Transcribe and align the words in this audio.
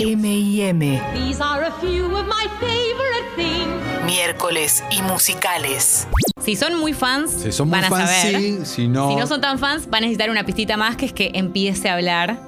M&M. 0.00 1.00
These 1.14 1.40
are 1.40 1.64
a 1.64 1.72
few 1.80 2.06
of 2.16 2.26
my 2.26 2.46
favorite 2.60 3.28
things. 3.36 4.04
Miércoles 4.06 4.82
y 4.90 5.02
musicales. 5.02 6.06
Si 6.42 6.56
son 6.56 6.78
muy 6.78 6.92
fans, 6.92 7.30
Si 7.30 7.52
son 7.52 7.68
muy 7.68 7.78
van 7.80 7.84
a 7.84 7.88
fans, 7.96 8.10
saber. 8.10 8.36
sí, 8.40 8.58
si 8.64 8.88
no- 8.88 9.08
Si 9.10 9.16
no 9.16 9.26
son 9.26 9.40
tan 9.40 9.58
fans, 9.58 9.88
van 9.88 9.98
a 9.98 10.06
necesitar 10.06 10.30
una 10.30 10.44
pistita 10.44 10.76
más 10.76 10.96
que 10.96 11.06
es 11.06 11.12
que 11.12 11.30
empiece 11.34 11.88
a 11.88 11.94
hablar. 11.94 12.38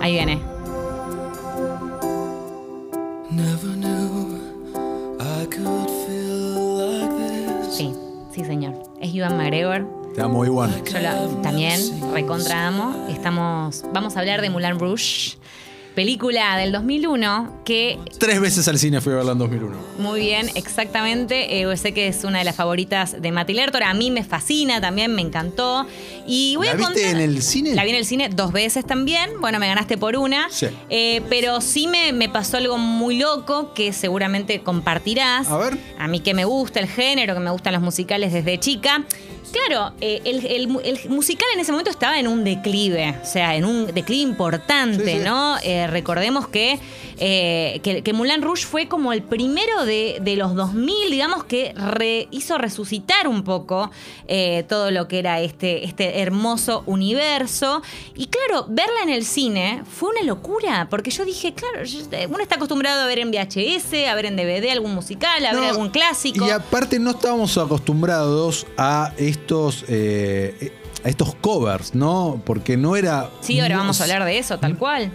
Ahí 0.00 0.12
viene. 0.12 0.40
Never 3.30 3.76
knew 3.76 4.38
I 5.20 5.46
could 5.46 5.88
feel 6.06 7.00
like 7.00 7.14
this. 7.16 7.74
Sí, 7.76 7.92
sí, 8.34 8.44
señor. 8.44 8.74
Es 9.00 9.14
Ivan 9.14 9.36
McGregor. 9.36 9.86
Te 10.14 10.22
amo, 10.22 10.44
Iwan. 10.44 10.72
Yo 10.84 10.98
la- 10.98 11.26
también 11.42 11.78
recontra 12.14 12.66
amo. 12.68 13.06
Estamos, 13.10 13.84
vamos 13.92 14.16
a 14.16 14.20
hablar 14.20 14.40
de 14.40 14.48
Moulin 14.50 14.78
Rouge, 14.78 15.36
película 15.96 16.56
del 16.58 16.70
2001 16.70 17.62
que 17.64 17.98
Tres 18.18 18.38
veces 18.40 18.68
al 18.68 18.78
cine 18.78 19.00
fui 19.00 19.12
a 19.14 19.16
verla 19.16 19.32
en 19.32 19.38
2001. 19.38 19.76
Muy 19.98 20.20
bien, 20.20 20.48
exactamente. 20.54 21.60
Eh, 21.60 21.76
sé 21.76 21.92
que 21.92 22.06
es 22.06 22.22
una 22.22 22.38
de 22.38 22.44
las 22.44 22.54
favoritas 22.54 23.20
de 23.20 23.32
Mati 23.32 23.54
Lertor. 23.54 23.82
A 23.82 23.92
mí 23.94 24.12
me 24.12 24.22
fascina 24.22 24.80
también, 24.80 25.14
me 25.14 25.22
encantó. 25.22 25.86
Y 26.26 26.54
voy 26.56 26.66
¿La 26.66 26.72
a 26.74 26.76
viste 26.76 26.92
contar- 27.02 27.10
en 27.10 27.20
el 27.20 27.42
cine? 27.42 27.74
La 27.74 27.82
vi 27.84 27.90
en 27.90 27.96
el 27.96 28.04
cine 28.04 28.28
dos 28.28 28.52
veces 28.52 28.86
también. 28.86 29.30
Bueno, 29.40 29.58
me 29.58 29.66
ganaste 29.66 29.98
por 29.98 30.16
una. 30.16 30.46
Sí. 30.50 30.66
Eh, 30.90 31.22
pero 31.28 31.60
sí 31.60 31.86
me, 31.88 32.12
me 32.12 32.28
pasó 32.28 32.58
algo 32.58 32.78
muy 32.78 33.18
loco 33.18 33.74
que 33.74 33.92
seguramente 33.92 34.60
compartirás. 34.62 35.48
A 35.48 35.56
ver. 35.58 35.76
A 35.98 36.06
mí 36.08 36.20
que 36.20 36.34
me 36.34 36.44
gusta 36.44 36.78
el 36.78 36.88
género, 36.88 37.34
que 37.34 37.40
me 37.40 37.50
gustan 37.50 37.72
los 37.72 37.82
musicales 37.82 38.32
desde 38.32 38.60
chica. 38.60 39.02
Claro, 39.52 39.92
eh, 40.00 40.20
el, 40.24 40.44
el 40.46 40.68
mu- 40.68 40.80
el 40.80 40.98
musical 41.08 41.46
en 41.54 41.60
ese 41.60 41.70
momento 41.72 41.90
estaba 41.90 42.18
en 42.18 42.26
un 42.28 42.44
declive, 42.44 43.14
o 43.22 43.26
sea, 43.26 43.54
en 43.56 43.64
un 43.64 43.86
declive 43.86 44.22
importante, 44.28 45.04
Sí, 45.04 45.18
sí. 45.18 45.24
¿no? 45.24 45.56
Eh, 45.62 45.86
recordemos 45.86 46.48
que, 46.48 46.78
eh, 47.18 47.80
que, 47.82 48.02
que 48.02 48.12
Moulin 48.12 48.42
Rouge 48.42 48.64
fue 48.66 48.88
como 48.88 49.12
el 49.12 49.22
primero 49.22 49.84
de, 49.84 50.18
de 50.20 50.36
los 50.36 50.54
2000, 50.54 51.10
digamos, 51.10 51.44
que 51.44 51.72
re- 51.74 52.28
hizo 52.30 52.58
resucitar 52.58 53.26
un 53.28 53.42
poco 53.42 53.90
eh, 54.28 54.64
todo 54.68 54.90
lo 54.90 55.08
que 55.08 55.18
era 55.18 55.40
este, 55.40 55.84
este 55.84 56.20
hermoso 56.20 56.82
universo. 56.86 57.82
Y 58.14 58.26
claro, 58.26 58.66
verla 58.68 59.02
en 59.02 59.10
el 59.10 59.24
cine 59.24 59.82
fue 59.90 60.10
una 60.10 60.22
locura, 60.22 60.88
porque 60.90 61.10
yo 61.10 61.24
dije, 61.24 61.54
claro, 61.54 61.84
yo- 61.84 62.00
uno 62.28 62.38
está 62.40 62.56
acostumbrado 62.56 63.02
a 63.02 63.06
ver 63.06 63.18
en 63.18 63.30
VHS, 63.30 64.08
a 64.10 64.14
ver 64.14 64.26
en 64.26 64.36
DVD 64.36 64.70
algún 64.70 64.94
musical, 64.94 65.44
a 65.46 65.54
ver 65.54 65.64
algún 65.70 65.88
clásico. 65.90 66.46
Y 66.46 66.50
aparte 66.50 66.98
no 66.98 67.10
estábamos 67.10 67.56
acostumbrados 67.56 68.66
a 68.76 69.12
estos, 69.16 69.84
eh, 69.88 70.72
a 71.04 71.08
estos 71.08 71.34
covers, 71.36 71.94
¿no? 71.94 72.42
Porque 72.44 72.76
no 72.76 72.96
era... 72.96 73.30
Sí, 73.40 73.58
ahora 73.60 73.76
no- 73.76 73.80
vamos 73.82 74.00
a 74.00 74.04
hablar 74.04 74.24
de 74.24 74.38
eso, 74.38 74.58
tal 74.58 74.76
cual. 74.76 75.10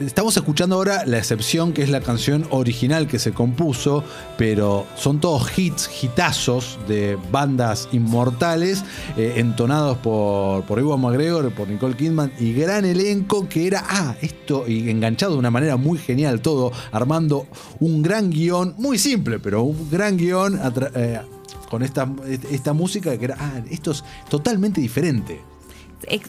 Estamos 0.00 0.36
escuchando 0.36 0.76
ahora 0.76 1.04
la 1.06 1.18
excepción 1.18 1.72
que 1.72 1.82
es 1.82 1.88
la 1.88 2.00
canción 2.00 2.46
original 2.50 3.08
que 3.08 3.18
se 3.18 3.32
compuso, 3.32 4.04
pero 4.36 4.86
son 4.96 5.18
todos 5.18 5.58
hits, 5.58 5.90
hitazos 6.02 6.78
de 6.86 7.18
bandas 7.32 7.88
inmortales, 7.90 8.84
eh, 9.16 9.34
entonados 9.38 9.98
por, 9.98 10.62
por 10.66 10.78
Ewan 10.78 11.00
McGregor, 11.00 11.50
por 11.52 11.68
Nicole 11.68 11.96
Kidman 11.96 12.32
y 12.38 12.52
gran 12.52 12.84
elenco 12.84 13.48
que 13.48 13.66
era, 13.66 13.84
ah, 13.88 14.14
esto, 14.22 14.68
y 14.68 14.88
enganchado 14.88 15.32
de 15.32 15.38
una 15.40 15.50
manera 15.50 15.76
muy 15.76 15.98
genial 15.98 16.42
todo, 16.42 16.70
armando 16.92 17.48
un 17.80 18.00
gran 18.00 18.30
guion, 18.30 18.76
muy 18.78 18.98
simple, 18.98 19.40
pero 19.40 19.64
un 19.64 19.90
gran 19.90 20.16
guion 20.16 20.60
eh, 20.94 21.20
con 21.68 21.82
esta, 21.82 22.08
esta 22.52 22.72
música 22.72 23.18
que 23.18 23.24
era, 23.24 23.36
ah, 23.40 23.62
esto 23.68 23.90
es 23.90 24.04
totalmente 24.28 24.80
diferente. 24.80 25.57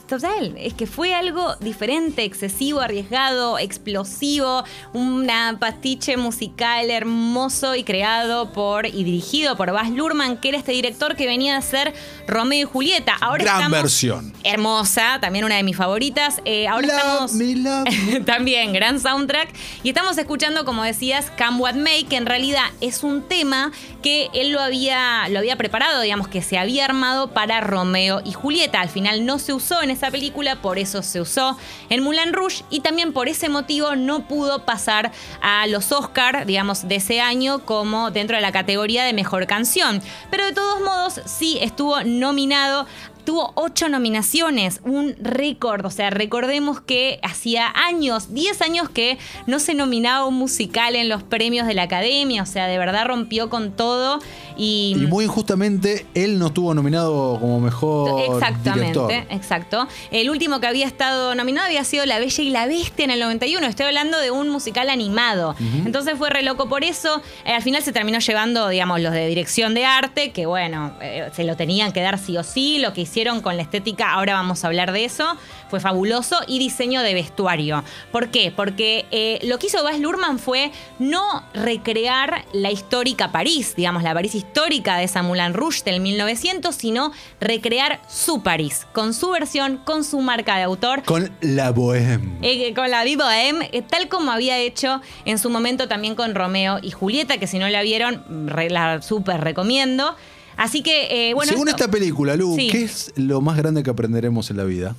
Total, 0.08 0.56
es 0.58 0.74
que 0.74 0.88
fue 0.88 1.14
algo 1.14 1.56
diferente, 1.58 2.24
excesivo, 2.24 2.80
arriesgado, 2.82 3.60
explosivo, 3.60 4.64
una 4.94 5.58
pastiche 5.60 6.18
musical 6.18 6.90
hermoso 6.90 7.76
y 7.76 7.84
creado 7.84 8.52
por 8.52 8.86
y 8.88 9.04
dirigido 9.04 9.56
por 9.56 9.72
Baz 9.72 9.90
Luhrmann, 9.90 10.38
que 10.38 10.50
era 10.50 10.58
este 10.58 10.72
director 10.72 11.16
que 11.16 11.28
venía 11.28 11.58
a 11.58 11.62
ser 11.62 11.94
Romeo 12.28 12.62
y 12.62 12.64
Julieta. 12.72 13.16
Ahora 13.22 13.44
Gran 13.44 13.56
estamos- 13.58 13.82
versión. 13.82 14.34
Hermosa, 14.44 15.20
también 15.22 15.46
una 15.46 15.56
de 15.56 15.64
mis 15.64 15.76
favoritas. 15.78 16.42
Eh, 16.46 16.68
ahora 16.68 16.88
Love 16.88 16.98
estamos. 16.98 17.34
me, 17.34 17.56
love 17.56 17.86
me. 18.08 18.20
También, 18.26 18.74
gran 18.74 19.00
soundtrack. 19.00 19.50
Y 19.84 19.90
estamos 19.90 20.18
escuchando, 20.18 20.66
como 20.66 20.84
decías, 20.84 21.32
Come 21.38 21.58
What 21.60 21.76
May, 21.76 22.04
que 22.06 22.16
en 22.18 22.26
realidad 22.26 22.64
es 22.82 23.04
un 23.04 23.22
tema 23.28 23.72
que 24.02 24.30
él 24.34 24.52
lo 24.52 24.60
había, 24.62 25.28
lo 25.30 25.40
había 25.40 25.58
preparado, 25.58 26.02
digamos, 26.02 26.28
que 26.28 26.42
se 26.42 26.58
había 26.58 26.86
armado 26.86 27.32
para 27.32 27.60
Romeo 27.62 28.22
y 28.26 28.32
Julieta. 28.34 28.80
Al 28.82 28.90
final 28.90 29.26
no 29.26 29.40
se 29.40 29.52
usó 29.60 29.84
en 29.84 29.92
esa 29.92 30.10
película, 30.10 30.62
por 30.62 30.80
eso 30.80 31.04
se 31.04 31.22
usó 31.22 31.58
en 31.90 32.02
Moulin 32.02 32.34
Rouge 32.34 32.64
y 32.70 32.80
también 32.80 33.14
por 33.14 33.28
ese 33.28 33.50
motivo 33.50 33.96
no 33.96 34.28
pudo 34.28 34.66
pasar 34.66 35.12
a 35.42 35.68
los 35.68 35.92
Oscar, 35.92 36.46
digamos, 36.46 36.88
de 36.88 36.96
ese 36.96 37.22
año 37.22 37.66
como 37.66 38.10
dentro 38.10 38.36
de 38.36 38.42
la 38.42 38.52
categoría 38.52 39.04
de 39.04 39.14
mejor 39.14 39.46
canción. 39.46 40.02
Pero 40.32 40.46
de 40.46 40.54
todos 40.54 40.82
modos, 40.82 41.22
sí 41.26 41.60
estuvo 41.62 42.04
nominado 42.04 42.88
Tuvo 43.30 43.52
ocho 43.54 43.90
nominaciones, 43.90 44.82
un 44.84 45.16
récord. 45.22 45.86
O 45.86 45.92
sea, 45.92 46.10
recordemos 46.10 46.82
que 46.82 47.20
hacía 47.22 47.72
años, 47.76 48.34
10 48.34 48.60
años 48.64 48.90
que 48.90 49.20
no 49.46 49.60
se 49.60 49.76
nominaba 49.76 50.26
un 50.26 50.34
musical 50.34 50.96
en 50.96 51.10
los 51.10 51.22
premios 51.22 51.68
de 51.68 51.76
la 51.76 51.84
academia. 51.84 52.42
O 52.42 52.48
sea, 52.48 52.66
de 52.66 52.80
verdad 52.80 53.06
rompió 53.06 53.52
con 53.52 53.72
todo. 53.74 54.20
Y, 54.58 54.96
Y 54.98 55.06
muy 55.06 55.26
injustamente, 55.26 56.08
él 56.16 56.40
no 56.40 56.48
estuvo 56.48 56.74
nominado 56.74 57.38
como 57.40 57.60
mejor 57.60 58.20
Exactamente, 58.34 59.00
director. 59.00 59.12
exacto. 59.30 59.88
El 60.10 60.32
último 60.32 60.60
que 60.60 60.66
había 60.66 60.88
estado 60.88 61.36
nominado 61.36 61.68
había 61.68 61.84
sido 61.84 62.08
La 62.08 62.18
Bella 62.18 62.44
y 62.44 62.50
la 62.50 62.66
Bestia 62.66 63.06
en 63.06 63.12
el 63.12 63.20
91. 63.20 63.68
Estoy 63.68 63.86
hablando 63.86 64.18
de 64.20 64.32
un 64.32 64.50
musical 64.50 64.90
animado. 64.90 65.56
Entonces 65.86 66.16
fue 66.18 66.32
re 66.32 66.42
loco 66.42 66.68
por 66.68 66.84
eso. 66.84 67.22
Eh, 67.46 67.54
al 67.54 67.62
final 67.62 67.84
se 67.84 67.92
terminó 67.92 68.18
llevando, 68.18 68.68
digamos, 68.70 69.00
los 69.02 69.14
de 69.14 69.28
dirección 69.28 69.76
de 69.76 69.86
arte, 69.86 70.32
que 70.32 70.48
bueno, 70.48 70.94
eh, 71.00 71.30
se 71.36 71.44
lo 71.44 71.56
tenían 71.56 71.92
que 71.92 72.02
dar 72.02 72.18
sí 72.18 72.36
o 72.36 72.44
sí. 72.44 72.80
Lo 72.80 72.92
que 72.92 73.02
hicieron 73.02 73.19
con 73.42 73.58
la 73.58 73.64
estética, 73.64 74.14
ahora 74.14 74.34
vamos 74.34 74.64
a 74.64 74.68
hablar 74.68 74.92
de 74.92 75.04
eso, 75.06 75.36
fue 75.70 75.80
fabuloso. 75.80 76.38
Y 76.48 76.58
diseño 76.60 77.02
de 77.02 77.14
vestuario. 77.14 77.84
¿Por 78.12 78.30
qué? 78.30 78.52
Porque 78.56 79.06
eh, 79.12 79.40
lo 79.44 79.60
que 79.60 79.68
hizo 79.68 79.84
Baz 79.84 80.00
Luhrmann 80.00 80.40
fue 80.40 80.72
no 81.00 81.44
recrear 81.54 82.46
la 82.54 82.72
histórica 82.72 83.32
París, 83.32 83.74
digamos, 83.76 84.04
la 84.04 84.14
París 84.14 84.36
histórica 84.36 84.98
de 84.98 85.04
esa 85.04 85.22
Moulin 85.22 85.54
Rouge 85.54 85.84
del 85.84 86.00
1900, 86.00 86.74
sino 86.74 87.12
recrear 87.42 88.02
su 88.08 88.42
París, 88.42 88.88
con 88.94 89.14
su 89.14 89.30
versión, 89.32 89.78
con 89.78 90.04
su 90.04 90.20
marca 90.22 90.56
de 90.58 90.64
autor. 90.64 91.04
Con 91.04 91.32
la 91.42 91.72
Bohème. 91.74 92.38
eh, 92.42 92.74
con 92.74 92.90
la 92.90 93.04
M, 93.06 93.70
eh, 93.72 93.82
tal 93.82 94.08
como 94.08 94.32
había 94.32 94.58
hecho 94.58 95.02
en 95.26 95.38
su 95.40 95.50
momento 95.50 95.88
también 95.88 96.16
con 96.16 96.34
Romeo 96.36 96.80
y 96.82 96.92
Julieta, 96.92 97.38
que 97.38 97.48
si 97.48 97.60
no 97.60 97.68
la 97.70 97.82
vieron, 97.82 98.48
re- 98.48 98.70
la 98.70 99.02
súper 99.02 99.42
recomiendo. 99.42 100.16
Así 100.60 100.84
que, 100.84 101.30
eh, 101.30 101.34
bueno. 101.34 101.52
Según 101.54 101.70
esto- 101.70 101.84
esta 101.86 101.90
película, 101.92 102.36
Lu, 102.36 102.54
Sí. 102.56 102.68
¿qué 102.70 102.84
es 102.84 103.14
lo 103.16 103.40
más 103.40 103.56
grande 103.58 103.82
que 103.82 103.90
aprenderemos 103.90 104.52
en 104.52 104.58
la 104.58 104.66
vida? 104.66 104.94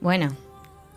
Bueno. 0.00 0.34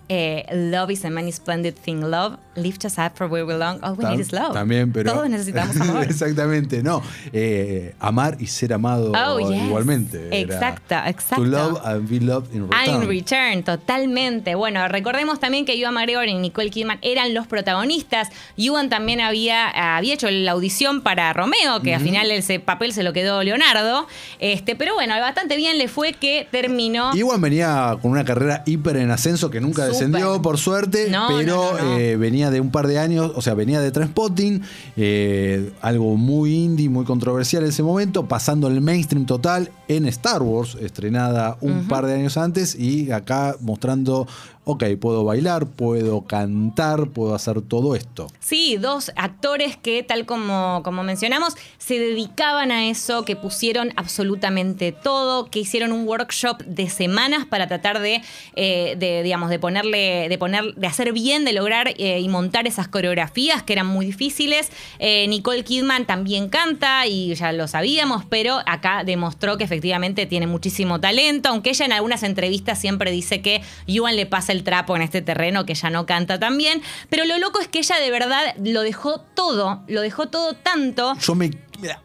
Eh, 0.10 0.46
love 0.54 0.92
is 0.92 1.04
a 1.06 1.10
many 1.10 1.32
splendid 1.32 1.76
thing. 1.76 2.02
Love 2.02 2.38
lift 2.56 2.86
us 2.86 2.98
up 2.98 3.16
for 3.16 3.28
where 3.28 3.46
we 3.46 3.54
belong. 3.54 3.80
All 3.84 3.94
we 3.96 4.04
Tam- 4.04 4.14
need 4.14 4.22
is 4.22 4.32
love. 4.32 4.54
También, 4.54 4.92
pero. 4.92 5.14
Todos 5.14 5.30
necesitamos 5.30 5.76
amor. 5.82 6.04
Exactamente, 6.04 6.82
no. 6.82 7.02
Eh, 7.34 7.94
amar 8.00 8.38
y 8.40 8.48
ser 8.48 8.74
amado 8.74 9.12
Oh, 9.16 9.40
yes. 9.40 9.64
igualmente. 9.64 10.30
Exacto, 10.42 10.96
exacto. 11.06 11.44
To 11.44 11.50
love 11.50 11.82
and 11.86 12.10
be 12.10 12.20
loved 12.20 12.54
in 12.56 12.68
Ah, 12.72 12.84
return. 12.86 13.02
in 13.04 13.08
return, 13.10 13.64
totalmente. 13.64 14.56
Bueno, 14.56 14.88
recordemos 14.88 15.40
también 15.40 15.66
que 15.66 15.74
Ewan 15.80 15.94
McGregor 15.94 16.28
y 16.28 16.36
Nicole 16.36 16.70
Kidman 16.70 17.00
eran 17.02 17.34
los 17.34 17.48
protagonistas. 17.48 18.30
Ewan 18.58 18.90
también 18.90 19.22
había, 19.22 19.96
había 19.98 20.14
hecho 20.14 20.30
la 20.32 20.52
audición 20.52 21.02
para 21.02 21.32
Romeo, 21.34 21.82
que 21.84 21.94
al 21.96 22.02
final 22.02 22.32
ese 22.32 22.60
papel 22.60 22.94
se 22.94 23.04
lo 23.04 23.14
quedó 23.14 23.44
Leonardo. 23.44 24.08
Este, 24.40 24.76
pero 24.76 24.94
bueno, 24.94 25.20
bastante 25.20 25.58
bien 25.58 25.78
le 25.78 25.88
fue 25.88 26.14
que 26.14 26.48
terminó. 26.52 27.16
Iwan 27.16 27.42
venía 27.42 27.98
con 28.02 28.12
una 28.12 28.24
carrera 28.26 28.64
hiper 28.66 28.98
en 28.98 29.12
ascenso 29.12 29.50
que 29.50 29.60
nunca 29.62 29.88
Descendió, 30.00 30.42
por 30.42 30.58
suerte, 30.58 31.10
No, 31.10 31.28
pero 31.30 31.56
no, 31.56 31.78
no, 31.78 31.84
no. 31.84 31.98
eh, 31.98 32.18
venía 32.18 32.52
de 32.52 32.62
un 32.62 32.72
par 32.72 32.88
de 32.88 33.00
años, 33.00 33.32
o 33.36 33.42
sea, 33.42 33.54
venía 33.54 33.82
de 33.82 33.92
Transpotting, 33.92 34.62
eh, 34.96 35.72
algo 35.82 36.16
muy 36.18 36.54
indie, 36.54 36.90
muy 36.90 37.06
controversial 37.06 37.64
en 37.64 37.70
ese 37.70 37.84
momento, 37.84 38.28
pasando 38.28 38.68
el 38.68 38.82
mainstream 38.82 39.26
total 39.26 39.72
en 39.88 40.06
Star 40.08 40.42
Wars, 40.42 40.78
estrenada 40.82 41.58
un 41.62 41.88
par 41.88 42.06
de 42.06 42.14
años 42.16 42.38
antes, 42.38 42.76
y 42.76 43.12
acá 43.12 43.56
mostrando, 43.62 44.28
ok, 44.68 44.84
puedo 45.00 45.24
bailar, 45.24 45.66
puedo 45.66 46.26
cantar, 46.26 47.08
puedo 47.08 47.34
hacer 47.34 47.62
todo 47.62 47.96
esto. 47.96 48.28
Sí, 48.40 48.76
dos 48.76 49.14
actores 49.16 49.78
que, 49.78 50.04
tal 50.04 50.26
como, 50.26 50.82
como 50.84 51.04
mencionamos, 51.04 51.56
se 51.78 51.98
dedicaban 51.98 52.74
a 52.74 52.90
eso, 52.90 53.24
que 53.24 53.38
pusieron 53.38 53.94
absolutamente 53.96 54.92
todo, 54.92 55.50
que 55.50 55.60
hicieron 55.60 55.94
un 55.94 56.06
workshop 56.06 56.58
de 56.66 56.90
semanas 56.90 57.46
para 57.46 57.68
tratar 57.68 58.02
de, 58.02 58.22
eh, 58.58 58.96
de, 59.00 59.24
digamos, 59.24 59.50
de 59.50 59.58
ponerle, 59.58 60.28
de 60.28 60.38
poner, 60.38 60.76
de 60.76 60.88
hacer 60.88 61.14
bien, 61.14 61.46
de 61.46 61.54
lograr 61.54 61.94
eh, 61.98 62.20
y 62.20 62.28
montar 62.28 62.68
esas 62.68 62.90
coreografías 62.90 63.64
que 63.64 63.72
eran 63.72 63.88
muy 63.88 64.06
difíciles. 64.06 64.70
Eh, 65.00 65.28
Nicole 65.30 65.64
Kidman 65.64 66.06
también 66.06 66.50
canta 66.50 67.08
y 67.08 67.34
ya 67.36 67.54
lo 67.54 67.70
sabíamos, 67.70 68.26
pero 68.26 68.60
acá 68.66 69.06
demostró 69.06 69.58
que 69.58 69.64
efectivamente 69.64 70.26
tiene 70.26 70.46
muchísimo 70.46 71.00
talento, 71.00 71.48
aunque 71.48 71.70
ella 71.70 71.86
en 71.86 71.94
algunas 71.94 72.24
entrevistas 72.24 72.82
siempre 72.82 73.12
dice 73.12 73.42
que 73.42 73.62
Ewan 73.88 74.18
le 74.18 74.26
pasa 74.26 74.52
el 74.52 74.57
el 74.58 74.64
trapo 74.64 74.96
en 74.96 75.02
este 75.02 75.22
terreno 75.22 75.66
que 75.66 75.74
ella 75.74 75.90
no 75.90 76.06
canta 76.06 76.40
tan 76.40 76.58
bien. 76.58 76.82
Pero 77.10 77.26
lo 77.26 77.38
loco 77.38 77.60
es 77.60 77.68
que 77.68 77.80
ella 77.80 77.98
de 78.00 78.12
verdad 78.12 78.56
lo 78.62 78.82
dejó 78.82 79.20
todo, 79.20 79.84
lo 79.88 80.02
dejó 80.02 80.28
todo 80.28 80.54
tanto. 80.54 81.14
Yo 81.20 81.36
me 81.36 81.52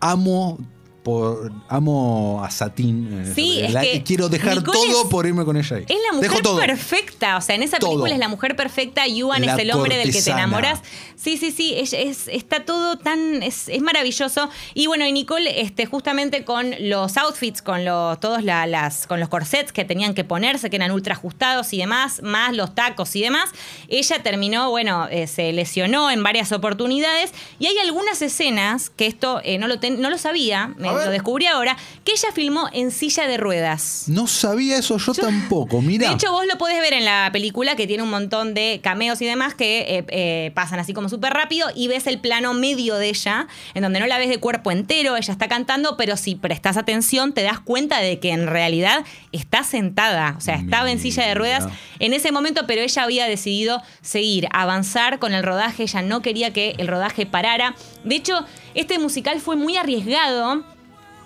amo 0.00 0.58
por 1.02 1.52
amo 1.68 2.42
a 2.44 2.50
Satín. 2.50 3.24
eh, 3.26 3.32
Sí, 3.34 3.60
es 3.60 3.72
la- 3.72 3.80
que 3.80 3.96
y 3.96 4.00
quiero 4.02 4.28
dejar 4.28 4.58
Nicole 4.58 4.78
todo 4.78 5.02
es- 5.02 5.08
por 5.08 5.26
irme 5.26 5.44
con 5.44 5.56
ella 5.56 5.76
ahí. 5.76 5.82
Es 5.88 5.96
la 5.96 6.18
Dejo 6.20 6.30
mujer 6.34 6.42
todo. 6.42 6.60
perfecta. 6.60 7.36
O 7.36 7.40
sea, 7.40 7.54
en 7.56 7.62
esa 7.64 7.78
Todo. 7.78 7.90
película 7.90 8.12
es 8.14 8.18
la 8.20 8.28
mujer 8.28 8.54
perfecta. 8.56 9.06
Yuan 9.06 9.44
La 9.44 9.54
es 9.54 9.58
el 9.60 9.72
hombre 9.72 9.96
del 9.96 10.12
que 10.12 10.22
te 10.22 10.30
enamoras. 10.30 10.80
Sí, 11.16 11.36
sí, 11.36 11.50
sí. 11.50 11.74
es- 11.76 11.92
está 12.28 12.64
todo 12.64 12.96
tan. 12.98 13.42
Es, 13.42 13.68
es 13.68 13.82
maravilloso. 13.82 14.48
Y 14.74 14.86
bueno, 14.86 15.04
y 15.06 15.12
Nicole, 15.12 15.60
este, 15.60 15.86
justamente 15.86 16.44
con 16.44 16.72
los 16.80 17.16
outfits, 17.16 17.62
con 17.62 17.84
los, 17.84 18.20
todos 18.20 18.42
la- 18.44 18.66
las, 18.66 19.06
con 19.06 19.18
los 19.20 19.28
corsets 19.28 19.72
que 19.72 19.84
tenían 19.84 20.14
que 20.14 20.24
ponerse, 20.24 20.70
que 20.70 20.76
eran 20.76 20.90
ultra 20.92 21.14
ajustados 21.14 21.72
y 21.72 21.78
demás, 21.78 22.20
más 22.22 22.54
los 22.54 22.74
tacos 22.74 23.14
y 23.16 23.22
demás, 23.22 23.50
ella 23.88 24.22
terminó, 24.22 24.70
bueno, 24.70 25.08
eh, 25.10 25.26
se 25.26 25.52
lesionó 25.52 26.10
en 26.10 26.22
varias 26.22 26.52
oportunidades. 26.52 27.32
Y 27.58 27.66
hay 27.66 27.78
algunas 27.78 28.22
escenas 28.22 28.90
que 28.90 29.06
esto 29.06 29.40
eh, 29.44 29.58
no, 29.58 29.66
lo 29.68 29.78
ten- 29.80 30.00
no 30.00 30.08
lo 30.10 30.18
sabía, 30.18 30.68
me. 30.78 30.91
Lo 30.94 31.10
descubrí 31.10 31.46
ahora, 31.46 31.76
que 32.04 32.12
ella 32.12 32.28
filmó 32.34 32.68
en 32.72 32.90
silla 32.90 33.26
de 33.26 33.36
ruedas. 33.36 34.04
No 34.06 34.26
sabía 34.26 34.78
eso 34.78 34.98
yo, 34.98 35.14
tampoco. 35.14 35.80
Mira. 35.80 36.08
De 36.08 36.14
hecho, 36.14 36.32
vos 36.32 36.44
lo 36.46 36.58
podés 36.58 36.80
ver 36.80 36.92
en 36.92 37.04
la 37.04 37.30
película 37.32 37.76
que 37.76 37.86
tiene 37.86 38.02
un 38.02 38.10
montón 38.10 38.54
de 38.54 38.80
cameos 38.82 39.20
y 39.22 39.26
demás 39.26 39.54
que 39.54 39.80
eh, 39.80 40.04
eh, 40.08 40.52
pasan 40.54 40.78
así 40.78 40.92
como 40.92 41.08
súper 41.08 41.32
rápido 41.32 41.68
y 41.74 41.88
ves 41.88 42.06
el 42.06 42.20
plano 42.20 42.54
medio 42.54 42.96
de 42.96 43.08
ella, 43.08 43.46
en 43.74 43.82
donde 43.82 44.00
no 44.00 44.06
la 44.06 44.18
ves 44.18 44.28
de 44.28 44.38
cuerpo 44.38 44.70
entero, 44.70 45.16
ella 45.16 45.32
está 45.32 45.48
cantando, 45.48 45.96
pero 45.96 46.16
si 46.16 46.34
prestas 46.34 46.76
atención 46.76 47.32
te 47.32 47.42
das 47.42 47.60
cuenta 47.60 47.98
de 47.98 48.18
que 48.18 48.30
en 48.30 48.46
realidad 48.46 49.04
está 49.32 49.64
sentada, 49.64 50.34
o 50.36 50.40
sea, 50.40 50.56
estaba 50.56 50.90
en 50.90 50.98
silla 50.98 51.26
de 51.26 51.34
ruedas 51.34 51.68
en 51.98 52.12
ese 52.12 52.32
momento, 52.32 52.66
pero 52.66 52.82
ella 52.82 53.02
había 53.02 53.26
decidido 53.26 53.82
seguir, 54.00 54.48
avanzar 54.52 55.18
con 55.18 55.32
el 55.32 55.42
rodaje, 55.42 55.84
ella 55.84 56.02
no 56.02 56.22
quería 56.22 56.52
que 56.52 56.74
el 56.78 56.88
rodaje 56.88 57.26
parara. 57.26 57.74
De 58.04 58.16
hecho, 58.16 58.44
este 58.74 58.98
musical 58.98 59.40
fue 59.40 59.56
muy 59.56 59.76
arriesgado. 59.76 60.64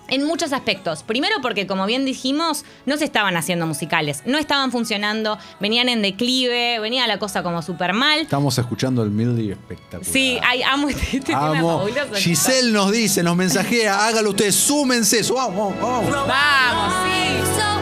En 0.09 0.23
muchos 0.23 0.53
aspectos. 0.53 1.03
Primero 1.03 1.35
porque, 1.41 1.67
como 1.67 1.85
bien 1.85 2.05
dijimos, 2.05 2.63
no 2.85 2.97
se 2.97 3.05
estaban 3.05 3.35
haciendo 3.37 3.67
musicales, 3.67 4.23
no 4.25 4.37
estaban 4.37 4.71
funcionando, 4.71 5.37
venían 5.59 5.89
en 5.89 6.01
declive, 6.01 6.79
venía 6.79 7.07
la 7.07 7.19
cosa 7.19 7.43
como 7.43 7.61
súper 7.61 7.93
mal. 7.93 8.19
Estamos 8.19 8.57
escuchando 8.57 9.03
el 9.03 9.11
Mildy 9.11 9.51
espectacular. 9.51 10.05
Sí, 10.05 10.39
ay, 10.43 10.63
amo 10.63 10.89
este, 10.89 11.03
este 11.17 11.19
tema 11.19 11.61
fabuloso. 11.61 12.15
Giselle 12.15 12.71
nos 12.71 12.91
dice, 12.91 13.23
nos 13.23 13.35
mensajea, 13.35 14.07
hágalo 14.07 14.29
ustedes, 14.29 14.55
súmense. 14.55 15.21
Vamos, 15.31 15.75
vamos. 15.79 16.11
Vamos, 16.11 16.93
sí. 17.05 17.76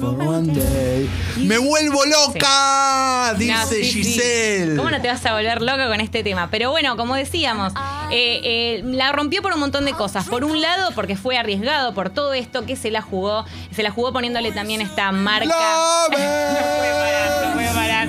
For 0.00 0.18
One 0.20 0.52
day. 0.52 1.08
¡Me 1.46 1.58
vuelvo 1.58 2.04
loca! 2.06 3.34
Dice 3.36 3.66
sí, 3.66 3.84
sí. 3.84 4.02
Giselle. 4.02 4.76
¿Cómo 4.76 4.90
no 4.90 5.00
te 5.00 5.08
vas 5.08 5.24
a 5.26 5.34
volver 5.34 5.60
loca 5.62 5.88
con 5.88 6.00
este 6.00 6.22
tema? 6.24 6.48
Pero 6.50 6.70
bueno, 6.70 6.96
como 6.96 7.14
decíamos, 7.14 7.72
eh, 8.10 8.40
eh, 8.42 8.82
la 8.84 9.12
rompió 9.12 9.42
por 9.42 9.52
un 9.52 9.60
montón 9.60 9.84
de 9.84 9.92
cosas. 9.92 10.26
Por 10.28 10.44
un 10.44 10.60
lado, 10.60 10.90
porque 10.94 11.16
fue 11.16 11.36
arriesgado 11.38 11.92
por 11.94 12.10
todo 12.10 12.32
esto 12.34 12.64
que 12.66 12.76
se 12.76 12.90
la 12.90 13.02
jugó. 13.02 13.44
Se 13.74 13.82
la 13.82 13.90
jugó 13.90 14.12
poniéndole 14.12 14.52
también 14.52 14.80
esta 14.80 15.12
marca. 15.12 15.54
No 16.10 16.16
puede 16.16 16.92
parar, 16.92 17.46
no 17.46 17.52
puede 17.54 17.68
parar. 17.68 18.08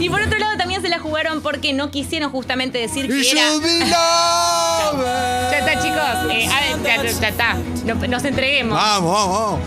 Y 0.00 0.08
por 0.10 0.20
otro 0.20 0.38
lado 0.38 0.56
también 0.58 0.82
se 0.82 0.88
la 0.88 0.98
jugaron 0.98 1.40
porque 1.42 1.72
no 1.72 1.90
quisieron 1.90 2.30
justamente 2.30 2.78
decir 2.78 3.06
que 3.08 3.30
era... 3.30 3.42
Ya 5.50 5.58
está, 5.58 5.82
chicos. 5.82 6.32
Eh, 6.32 6.46
a 6.48 6.76
ver, 6.76 6.82
ya, 6.84 7.20
ya 7.20 7.28
está. 7.28 7.54
No- 7.84 7.94
Nos 8.08 8.24
entreguemos. 8.24 8.76
Vamos, 8.78 9.12
vamos, 9.12 9.38
vamos. 9.38 9.60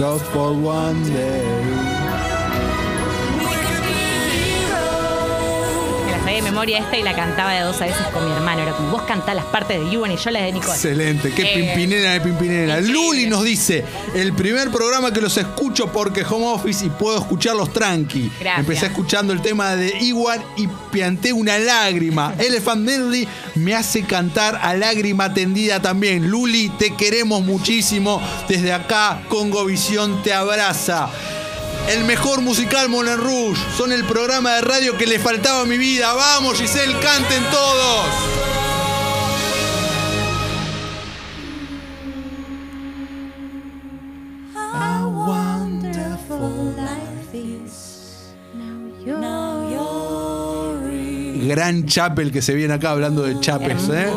La- 0.00 0.08
la- 0.08 0.14
la- 0.14 0.20
Just 0.20 0.24
for 0.32 0.52
one 0.54 1.04
day. 1.04 2.11
Sabía 6.32 6.42
de 6.44 6.50
memoria 6.50 6.78
esta 6.78 6.96
y 6.96 7.02
la 7.02 7.14
cantaba 7.14 7.52
de 7.52 7.60
dos 7.60 7.80
a 7.80 7.86
veces 7.86 8.06
con 8.12 8.24
mi 8.24 8.32
hermano. 8.32 8.62
Era 8.62 8.72
como 8.72 8.90
vos 8.90 9.02
cantás 9.02 9.34
las 9.34 9.44
partes 9.46 9.78
de 9.80 9.90
Yuan 9.90 10.12
y 10.12 10.16
yo 10.16 10.30
las 10.30 10.42
de 10.42 10.52
Nicole. 10.52 10.72
Excelente, 10.74 11.32
qué 11.34 11.42
Eh, 11.42 11.54
pimpinera 11.74 12.12
de 12.12 12.20
pimpinera. 12.20 12.78
increíble. 12.78 12.92
Luli 12.92 13.26
nos 13.26 13.44
dice, 13.44 13.84
el 14.14 14.32
primer 14.32 14.70
programa 14.70 15.12
que 15.12 15.20
los 15.20 15.36
escucho 15.36 15.92
porque 15.92 16.24
home 16.24 16.46
office 16.46 16.84
y 16.86 16.90
puedo 16.90 17.18
escucharlos 17.18 17.72
tranqui. 17.72 18.30
Gracias. 18.40 18.58
Empecé 18.58 18.86
escuchando 18.86 19.32
el 19.32 19.42
tema 19.42 19.74
de 19.76 19.96
Iwan 20.00 20.42
y 20.56 20.66
pianté 20.90 21.32
una 21.32 21.58
lágrima. 21.58 22.34
Elephant 22.38 22.82
Medley 22.82 23.28
me 23.54 23.74
hace 23.74 24.02
cantar 24.04 24.58
a 24.62 24.74
lágrima 24.74 25.32
tendida 25.34 25.80
también. 25.80 26.28
Luli, 26.28 26.68
te 26.78 26.94
queremos 26.94 27.42
muchísimo. 27.42 28.20
Desde 28.48 28.72
acá, 28.72 29.22
Congovisión 29.28 30.22
te 30.22 30.32
abraza. 30.32 31.08
El 31.88 32.04
mejor 32.04 32.40
musical 32.40 32.88
Moulin 32.88 33.18
Rouge. 33.18 33.60
Son 33.76 33.92
el 33.92 34.04
programa 34.04 34.54
de 34.54 34.60
radio 34.62 34.96
que 34.96 35.06
le 35.06 35.18
faltaba 35.18 35.62
a 35.62 35.64
mi 35.64 35.78
vida. 35.78 36.12
Vamos, 36.12 36.58
Giselle, 36.58 36.98
canten 37.00 37.42
todos. 37.50 38.06
Gran 51.46 51.86
Chapel 51.86 52.32
que 52.32 52.40
se 52.40 52.54
viene 52.54 52.74
acá 52.74 52.92
hablando 52.92 53.22
de 53.22 53.38
Chapes, 53.40 53.88
¿eh? 53.92 54.10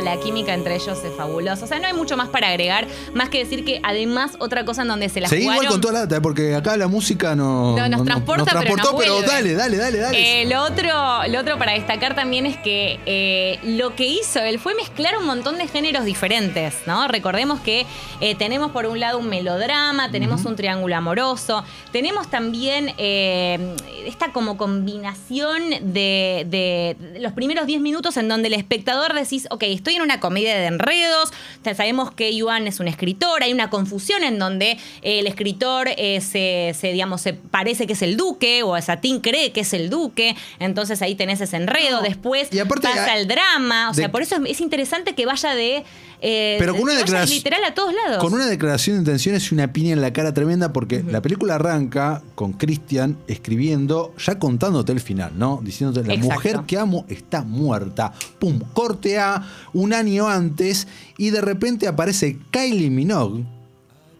La 0.00 0.18
química 0.20 0.54
entre 0.54 0.76
ellos 0.76 0.98
es 1.04 1.12
fabulosa. 1.16 1.64
O 1.64 1.68
sea, 1.68 1.78
no 1.78 1.86
hay 1.86 1.92
mucho 1.94 2.16
más 2.16 2.28
para 2.28 2.48
agregar, 2.48 2.86
más 3.14 3.28
que 3.28 3.38
decir 3.38 3.64
que 3.64 3.80
además 3.82 4.32
otra 4.38 4.64
cosa 4.64 4.82
en 4.82 4.88
donde 4.88 5.08
se 5.08 5.20
la 5.20 5.28
Seguí 5.28 5.42
jugaron. 5.42 5.64
igual 5.64 5.72
con 5.74 5.80
toda 5.80 5.92
la 5.94 6.00
data, 6.06 6.20
porque 6.20 6.54
acá 6.54 6.76
la 6.76 6.88
música 6.88 7.34
no, 7.34 7.76
No, 7.76 7.88
nos 7.88 8.04
transporta, 8.04 8.44
nos 8.44 8.52
pero 8.62 8.74
transportó, 8.74 8.96
pero 8.98 9.12
vuelve. 9.14 9.28
dale, 9.28 9.54
dale, 9.54 9.76
dale, 9.76 9.98
dale. 9.98 10.42
Eh, 10.42 10.46
lo, 10.46 10.62
otro, 10.62 10.88
lo 11.28 11.40
otro 11.40 11.58
para 11.58 11.72
destacar 11.72 12.14
también 12.14 12.46
es 12.46 12.56
que 12.58 13.00
eh, 13.06 13.58
lo 13.64 13.94
que 13.96 14.06
hizo 14.06 14.40
él 14.40 14.58
fue 14.58 14.74
mezclar 14.74 15.16
un 15.18 15.26
montón 15.26 15.58
de 15.58 15.66
géneros 15.68 16.04
diferentes, 16.04 16.74
¿no? 16.86 17.08
Recordemos 17.08 17.60
que 17.60 17.86
eh, 18.20 18.34
tenemos 18.34 18.70
por 18.70 18.86
un 18.86 19.00
lado 19.00 19.18
un 19.18 19.28
melodrama, 19.28 20.10
tenemos 20.10 20.44
un 20.44 20.56
triángulo 20.56 20.96
amoroso, 20.96 21.64
tenemos 21.92 22.28
también 22.30 22.92
eh, 22.98 23.74
esta 24.06 24.32
como 24.32 24.56
combinación 24.56 25.70
de, 25.70 26.44
de- 26.48 26.96
de 27.12 27.20
los 27.20 27.32
primeros 27.32 27.66
10 27.66 27.80
minutos 27.80 28.16
en 28.16 28.28
donde 28.28 28.48
el 28.48 28.54
espectador 28.54 29.14
decís, 29.14 29.46
ok, 29.50 29.62
estoy 29.64 29.87
en 29.96 30.02
una 30.02 30.20
comedia 30.20 30.56
de 30.56 30.66
enredos, 30.66 31.32
sabemos 31.76 32.10
que 32.12 32.34
Yuan 32.34 32.66
es 32.66 32.80
un 32.80 32.88
escritor, 32.88 33.42
hay 33.42 33.52
una 33.52 33.68
confusión 33.70 34.22
en 34.24 34.38
donde 34.38 34.72
eh, 35.02 35.18
el 35.20 35.26
escritor 35.26 35.88
eh, 35.96 36.20
se, 36.20 36.74
se, 36.78 36.92
digamos, 36.92 37.20
se 37.20 37.34
parece 37.34 37.86
que 37.86 37.92
es 37.92 38.02
el 38.02 38.16
duque 38.16 38.62
o 38.62 38.80
Satín 38.80 39.20
cree 39.20 39.52
que 39.52 39.60
es 39.60 39.72
el 39.74 39.90
duque, 39.90 40.34
entonces 40.58 41.02
ahí 41.02 41.14
tenés 41.14 41.40
ese 41.40 41.56
enredo, 41.56 42.00
después 42.00 42.48
Y 42.52 42.58
aparte, 42.58 42.88
pasa 42.88 43.12
hay- 43.12 43.20
el 43.22 43.28
drama, 43.28 43.90
o 43.90 43.94
sea, 43.94 44.10
por 44.10 44.22
eso 44.22 44.36
es, 44.36 44.50
es 44.52 44.60
interesante 44.60 45.14
que 45.14 45.26
vaya 45.26 45.54
de... 45.54 45.84
eh, 46.22 46.56
Pero 46.58 46.72
con 46.72 46.82
una 46.84 46.92
que 46.92 47.02
vaya 47.02 47.06
declaración- 47.26 47.36
literal 47.36 47.64
a 47.64 47.74
todos 47.74 47.92
lados. 47.94 48.22
Con 48.22 48.32
una 48.32 48.46
declaración 48.46 48.96
de 48.96 49.00
intenciones 49.02 49.50
y 49.50 49.54
una 49.54 49.72
piña 49.72 49.92
en 49.92 50.00
la 50.00 50.12
cara 50.12 50.32
tremenda, 50.32 50.72
porque 50.72 51.02
la 51.06 51.20
película 51.20 51.56
arranca 51.56 52.22
con 52.34 52.52
Christian 52.54 53.16
escribiendo, 53.26 54.14
ya 54.18 54.38
contándote 54.38 54.92
el 54.92 55.00
final, 55.00 55.32
¿no? 55.36 55.60
Diciéndote, 55.62 56.06
la 56.06 56.14
Exacto. 56.14 56.34
mujer 56.34 56.60
que 56.66 56.78
amo 56.78 57.04
está 57.08 57.42
muerta. 57.42 58.12
Pum, 58.38 58.60
corte 58.72 59.18
A, 59.18 59.42
un 59.78 59.92
año 59.92 60.28
antes, 60.28 60.88
y 61.16 61.30
de 61.30 61.40
repente 61.40 61.86
aparece 61.86 62.38
Kylie 62.50 62.90
Minogue. 62.90 63.57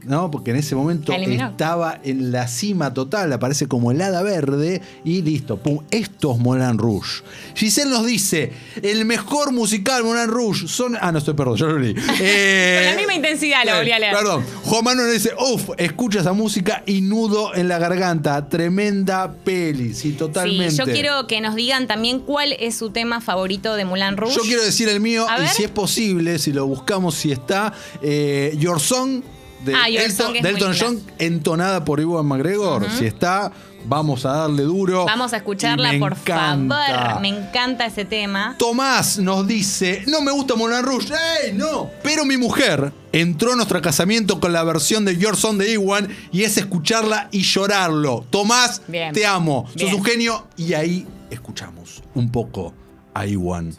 ¿No? 0.05 0.31
Porque 0.31 0.52
en 0.52 0.57
ese 0.59 0.75
momento 0.76 1.12
estaba 1.12 2.00
en 2.05 2.31
la 2.31 2.47
cima 2.49 2.95
total, 2.95 3.33
aparece 3.33 3.67
como 3.67 3.90
el 3.90 4.00
hada 4.00 4.23
verde 4.23 4.81
y 5.05 5.23
listo, 5.23 5.57
pum, 5.59 5.81
esto 5.90 6.33
es 6.33 6.38
Moulin 6.38 6.78
Rouge. 6.78 7.23
Giselle 7.55 7.90
nos 7.90 8.07
dice, 8.07 8.52
el 8.83 9.05
mejor 9.05 9.52
musical 9.52 10.05
Moulin 10.05 10.28
Rouge 10.28 10.69
son... 10.69 10.97
Ah, 11.00 11.11
no 11.11 11.19
estoy, 11.19 11.35
perdón, 11.35 11.57
yo 11.57 11.67
lo 11.67 11.78
leí. 11.78 11.95
Eh, 12.21 12.81
Con 12.81 12.90
la 12.93 12.97
misma 12.97 13.14
intensidad 13.14 13.64
lo 13.64 13.76
volví 13.76 13.93
a 13.93 13.99
leer. 13.99 14.14
Perdón, 14.14 14.45
Juan 14.64 14.85
Manuel 14.85 15.12
dice, 15.12 15.33
uff, 15.38 15.71
escucha 15.76 16.21
esa 16.21 16.33
música 16.33 16.83
y 16.87 17.00
nudo 17.00 17.55
en 17.55 17.69
la 17.69 17.78
garganta, 17.78 18.49
tremenda 18.49 19.33
peli, 19.45 19.95
sí, 19.95 20.12
totalmente. 20.12 20.71
Sí, 20.71 20.76
yo 20.78 20.85
quiero 20.85 21.26
que 21.26 21.40
nos 21.40 21.55
digan 21.55 21.87
también 21.87 22.21
cuál 22.21 22.52
es 22.59 22.76
su 22.76 22.90
tema 22.90 23.21
favorito 23.21 23.75
de 23.75 23.85
Moulin 23.85 24.17
Rouge. 24.17 24.37
Yo 24.37 24.43
quiero 24.43 24.62
decir 24.62 24.88
el 24.88 25.00
mío, 25.00 25.26
A 25.28 25.38
y 25.38 25.40
ver. 25.43 25.50
si 25.50 25.64
es 25.64 25.71
posible, 25.71 26.38
si 26.38 26.52
lo 26.52 26.67
buscamos, 26.67 27.14
si 27.14 27.33
está, 27.33 27.73
eh, 28.02 28.55
Your 28.59 28.81
Song 28.81 29.23
de 29.65 29.75
Ah, 29.75 29.88
Elton, 29.88 30.11
Song 30.12 30.33
de 30.43 30.49
Elton. 30.49 30.75
John 30.79 31.03
entonada 31.19 31.85
por 31.85 32.00
Iwan 32.00 32.27
McGregor. 32.27 32.88
Si 32.91 33.07
está, 33.07 33.50
vamos 33.85 34.25
a 34.25 34.31
darle 34.33 34.62
duro. 34.62 35.05
Vamos 35.07 35.33
a 35.33 35.38
escucharla, 35.38 35.93
por 35.99 36.12
encanta. 36.12 36.87
favor. 37.07 37.21
Me 37.23 37.29
encanta 37.29 37.87
ese 37.87 38.05
tema. 38.05 38.55
Tomás 38.59 39.19
nos 39.19 39.47
dice, 39.47 40.05
no 40.07 40.21
me 40.23 40.31
gusta 40.33 40.55
Moulin 40.55 40.83
Rouge, 40.83 41.12
¡ey, 41.45 41.53
no! 41.55 41.91
Pero 42.03 42.25
mi 42.25 42.37
mujer 42.37 42.93
entró 43.12 43.53
a 43.53 43.57
nuestro 43.57 43.81
casamiento 43.83 44.38
con 44.41 44.53
la 44.53 44.62
versión 44.65 45.05
de 45.05 45.17
Your 45.17 45.37
Son 45.37 45.59
de 45.59 45.73
Iwan 45.73 46.09
y 46.33 46.43
es 46.45 46.57
escucharla 46.57 47.29
y 47.33 47.43
llorarlo. 47.43 48.25
Tomás, 48.31 48.83
Bien. 48.87 49.12
te 49.12 49.27
amo, 49.27 49.67
Bien. 49.75 49.91
sos 49.91 49.99
un 49.99 50.05
genio 50.05 50.47
y 50.57 50.75
ahí 50.75 51.07
escuchamos 51.31 52.03
un 52.15 52.31
poco 52.31 52.73
a 53.15 53.27
Iwan. 53.27 53.75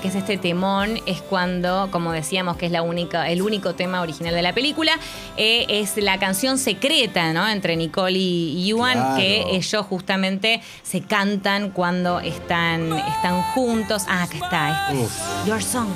Que 0.00 0.08
es 0.08 0.14
este 0.14 0.36
temón, 0.38 0.98
es 1.06 1.20
cuando, 1.22 1.88
como 1.90 2.12
decíamos, 2.12 2.56
que 2.56 2.66
es 2.66 2.72
la 2.72 2.82
única, 2.82 3.28
el 3.30 3.42
único 3.42 3.74
tema 3.74 4.00
original 4.00 4.34
de 4.34 4.42
la 4.42 4.52
película, 4.52 4.92
eh, 5.36 5.66
es 5.68 5.96
la 5.96 6.18
canción 6.18 6.58
secreta, 6.58 7.32
¿no? 7.32 7.48
Entre 7.48 7.76
Nicole 7.76 8.18
y, 8.18 8.52
y 8.58 8.70
Ewan, 8.70 8.92
Claro. 8.98 9.16
que 9.16 9.44
ellos 9.56 9.86
justamente 9.86 10.62
se 10.82 11.02
cantan 11.02 11.70
cuando 11.70 12.20
están, 12.20 12.92
están 12.92 13.42
juntos. 13.54 14.04
Ah, 14.08 14.24
acá 14.24 14.36
está, 14.36 14.88
este. 14.90 15.04
Uf. 15.04 15.46
Your 15.46 15.62
Song. 15.62 15.88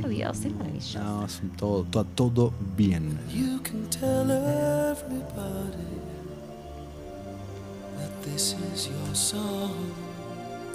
Por 0.00 0.08
Dios, 0.08 0.44
es 0.44 0.52
maravilloso. 0.52 0.98
No, 0.98 1.24
es 1.26 1.40
todo, 1.56 1.84
todo, 1.84 2.04
todo 2.04 2.52
bien. 2.76 3.18
You 3.32 3.60
can 3.62 3.88
tell 3.90 4.30
everybody 4.30 5.76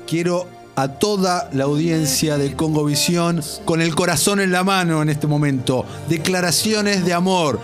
Quiero 0.08 0.48
a 0.76 0.88
toda 0.90 1.50
la 1.54 1.64
audiencia 1.66 2.38
de 2.38 2.56
Congovisión 2.56 3.42
con 3.66 3.82
el 3.82 3.96
corazón 3.96 4.40
en 4.40 4.52
la 4.52 4.64
mano 4.64 5.02
en 5.02 5.10
este 5.10 5.28
momento. 5.28 5.86
Declaraciones 6.08 7.04
de 7.06 7.14
amor. 7.14 7.60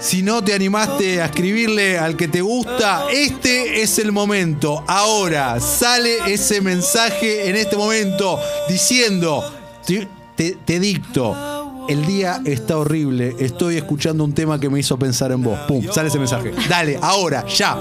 Si 0.00 0.22
no 0.22 0.42
te 0.44 0.52
animaste 0.54 1.22
a 1.22 1.26
escribirle 1.26 1.98
al 1.98 2.16
que 2.16 2.28
te 2.28 2.40
gusta, 2.42 3.04
este 3.12 3.82
es 3.82 3.98
el 3.98 4.12
momento. 4.12 4.82
Ahora 4.86 5.58
sale 5.60 6.18
ese 6.32 6.60
mensaje 6.60 7.48
en 7.48 7.56
este 7.56 7.76
momento 7.76 8.38
diciendo, 8.68 9.42
te, 9.86 10.06
te- 10.36 10.58
te 10.64 10.78
dicto, 10.80 11.86
el 11.88 12.04
día 12.06 12.40
está 12.44 12.76
horrible, 12.76 13.36
estoy 13.38 13.76
escuchando 13.76 14.22
un 14.24 14.34
tema 14.34 14.58
que 14.60 14.68
me 14.68 14.80
hizo 14.80 14.98
pensar 14.98 15.32
en 15.32 15.42
vos. 15.42 15.58
Pum, 15.66 15.82
sale 15.92 16.08
ese 16.08 16.18
mensaje. 16.18 16.52
Dale, 16.68 16.98
ahora, 17.00 17.46
ya. 17.46 17.74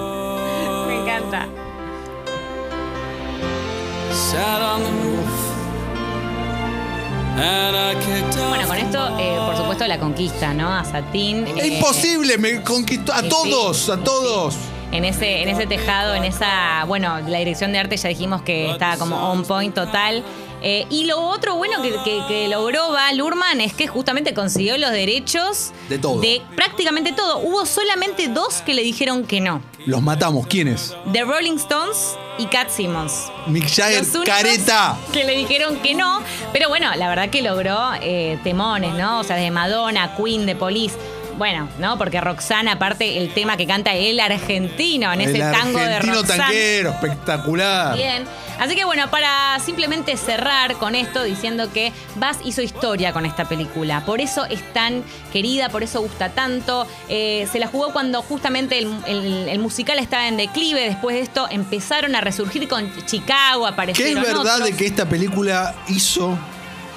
Bueno, 8.49 8.67
con 8.67 8.77
esto, 8.77 9.19
eh, 9.19 9.35
por 9.45 9.57
supuesto, 9.57 9.85
la 9.87 9.99
conquista, 9.99 10.53
¿no? 10.53 10.71
A 10.73 10.85
Satín. 10.85 11.45
Es 11.47 11.63
eh, 11.65 11.67
imposible, 11.67 12.37
me 12.37 12.61
conquistó 12.63 13.13
a 13.13 13.21
Sí, 13.21 13.29
todos, 13.29 13.89
a 13.89 13.95
sí. 13.95 14.01
todos. 14.03 14.55
En 14.91 15.03
ese, 15.03 15.41
en 15.43 15.49
ese 15.49 15.65
tejado, 15.67 16.15
en 16.15 16.23
esa. 16.23 16.85
Bueno, 16.87 17.19
la 17.27 17.39
dirección 17.39 17.73
de 17.73 17.79
arte 17.79 17.97
ya 17.97 18.07
dijimos 18.07 18.41
que 18.43 18.71
estaba 18.71 18.97
como 18.97 19.17
on 19.31 19.43
point 19.43 19.75
total. 19.75 20.23
Eh, 20.67 20.87
y 20.89 21.05
lo 21.05 21.19
otro 21.21 21.55
bueno 21.57 21.79
que, 21.83 21.91
que- 22.03 22.23
que 22.27 22.47
logró 22.47 22.91
Val 22.91 23.21
Urman 23.21 23.61
es 23.61 23.73
que 23.73 23.85
justamente 23.85 24.33
consiguió 24.33 24.75
los 24.79 24.89
derechos 24.89 25.71
De 25.89 25.99
todo. 25.99 26.19
De 26.19 26.41
prácticamente 26.55 27.11
todo. 27.13 27.37
Hubo 27.37 27.67
solamente 27.67 28.27
dos 28.29 28.63
que 28.65 28.73
le 28.73 28.81
dijeron 28.81 29.25
que 29.25 29.41
no: 29.41 29.61
Los 29.85 30.01
matamos, 30.01 30.47
¿quiénes? 30.47 30.95
The 31.13 31.23
Rolling 31.23 31.57
Stones 31.57 32.15
y 32.39 32.47
Cat 32.47 32.69
Simmons. 32.71 33.31
Mick 33.45 33.67
Jagger, 33.69 34.03
careta. 34.25 34.97
Que 35.13 35.23
le 35.23 35.37
dijeron 35.37 35.77
que 35.81 35.93
no. 35.93 36.21
Pero 36.51 36.67
bueno, 36.69 36.89
la 36.95 37.09
verdad 37.09 37.29
que 37.29 37.43
logró 37.43 37.91
eh, 38.01 38.39
temones, 38.43 38.93
¿no? 38.95 39.19
O 39.19 39.23
sea, 39.23 39.35
de 39.35 39.51
Madonna, 39.51 40.15
Queen, 40.17 40.47
de 40.47 40.55
Police. 40.55 40.95
Bueno, 41.37 41.67
¿no? 41.79 41.97
Porque 41.97 42.21
Roxana, 42.21 42.73
aparte, 42.73 43.17
el 43.17 43.33
tema 43.33 43.57
que 43.57 43.67
canta 43.67 43.93
el 43.93 44.19
argentino 44.19 45.11
en 45.11 45.21
ese 45.21 45.39
tango 45.39 45.79
de 45.79 45.85
argentino 45.95 46.21
Roxana. 46.21 46.43
tanquero, 46.45 46.89
espectacular. 46.91 47.95
Bien. 47.97 48.23
Así 48.57 48.73
que 48.75 48.85
bueno, 48.85 49.09
para 49.11 49.59
simplemente 49.59 50.15
cerrar 50.15 50.75
con 50.75 50.95
esto 50.95 51.23
diciendo 51.23 51.73
que 51.73 51.91
Bass 52.15 52.37
hizo 52.45 52.61
historia 52.61 53.11
con 53.11 53.25
esta 53.25 53.43
película. 53.45 54.05
Por 54.05 54.21
eso 54.21 54.45
es 54.45 54.61
tan 54.71 55.03
querida, 55.33 55.67
por 55.67 55.83
eso 55.83 55.99
gusta 56.01 56.29
tanto. 56.29 56.87
Eh, 57.09 57.47
se 57.51 57.59
la 57.59 57.67
jugó 57.67 57.91
cuando 57.91 58.21
justamente 58.21 58.77
el, 58.79 58.95
el- 59.07 59.49
el 59.49 59.59
musical 59.59 59.99
estaba 59.99 60.27
en 60.29 60.37
declive. 60.37 60.81
Después 60.85 61.17
de 61.17 61.21
esto 61.23 61.47
empezaron 61.51 62.15
a 62.15 62.21
resurgir 62.21 62.67
con 62.69 62.89
Chicago, 63.05 63.63
¿Qué 63.63 63.67
es 63.67 63.73
aparecieron 63.73 64.23
verdad 64.23 64.39
otros. 64.55 64.63
de 64.63 64.73
que 64.77 64.85
esta 64.85 65.05
película 65.09 65.75
hizo 65.89 66.37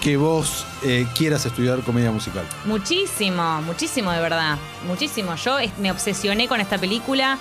que 0.09 0.17
vos 0.17 0.65
eh, 0.85 1.07
quieras 1.15 1.45
estudiar 1.45 1.81
comedia 1.83 2.11
musical? 2.11 2.43
Muchísimo, 2.65 3.61
muchísimo 3.61 4.11
de 4.11 4.21
verdad. 4.21 4.57
Muchísimo. 4.87 5.35
Yo 5.37 5.59
me 5.79 5.91
obsesioné 5.91 6.49
con 6.49 6.61
esta 6.63 6.79
película. 6.79 7.37